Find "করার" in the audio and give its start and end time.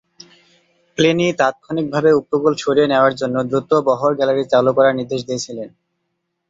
4.77-4.97